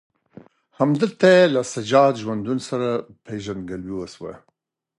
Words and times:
همدلته 0.79 1.25
یې 1.35 1.43
له 1.55 1.61
سجاد 1.73 2.13
ژوندون 2.23 2.59
سره 2.69 2.87
پېژندګلوي 3.25 3.93
وشوه. 3.95 4.33